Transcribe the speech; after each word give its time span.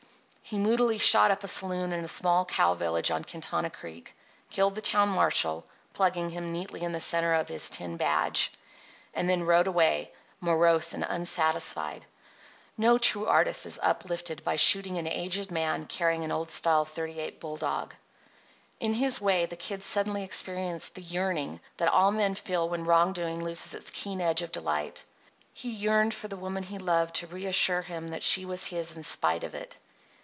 He 0.51 0.59
moodily 0.59 0.97
shot 0.97 1.31
up 1.31 1.45
a 1.45 1.47
saloon 1.47 1.93
in 1.93 2.03
a 2.03 2.09
small 2.09 2.43
cow 2.43 2.73
village 2.73 3.09
on 3.09 3.23
Quintana 3.23 3.69
Creek, 3.69 4.13
killed 4.49 4.75
the 4.75 4.81
town 4.81 5.07
marshal 5.07 5.65
(plugging 5.93 6.29
him 6.29 6.51
neatly 6.51 6.81
in 6.81 6.91
the 6.91 6.99
centre 6.99 7.35
of 7.35 7.47
his 7.47 7.69
tin 7.69 7.95
badge), 7.95 8.51
and 9.13 9.29
then 9.29 9.43
rode 9.45 9.67
away, 9.67 10.11
morose 10.41 10.93
and 10.93 11.05
unsatisfied. 11.05 12.05
No 12.77 12.97
true 12.97 13.27
artist 13.27 13.65
is 13.65 13.79
uplifted 13.81 14.43
by 14.43 14.57
shooting 14.57 14.97
an 14.97 15.07
aged 15.07 15.51
man 15.51 15.85
carrying 15.85 16.25
an 16.25 16.33
old 16.33 16.51
style 16.51 16.85
.38 16.85 17.39
bulldog. 17.39 17.95
On 18.81 18.91
his 18.91 19.21
way 19.21 19.45
the 19.45 19.55
Kid 19.55 19.81
suddenly 19.81 20.21
experienced 20.25 20.95
the 20.95 21.01
yearning 21.01 21.61
that 21.77 21.87
all 21.87 22.11
men 22.11 22.35
feel 22.35 22.67
when 22.67 22.83
wrong 22.83 23.13
doing 23.13 23.41
loses 23.41 23.73
its 23.73 23.89
keen 23.89 24.19
edge 24.19 24.41
of 24.41 24.51
delight. 24.51 25.05
He 25.53 25.69
yearned 25.71 26.13
for 26.13 26.27
the 26.27 26.35
woman 26.35 26.63
he 26.63 26.77
loved 26.77 27.15
to 27.15 27.27
reassure 27.27 27.83
him 27.83 28.09
that 28.09 28.21
she 28.23 28.43
was 28.43 28.65
his 28.65 28.97
in 28.97 29.03
spite 29.03 29.45
of 29.45 29.55
it. 29.55 29.77